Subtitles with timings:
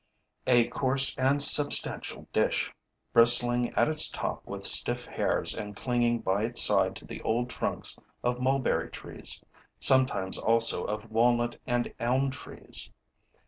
[0.47, 2.73] a coarse and substantial dish,
[3.13, 7.51] bristling at its top with stiff hairs and clinging by its side to the old
[7.51, 9.43] trunks of mulberry trees,
[9.77, 12.91] sometimes also of walnut and elm trees.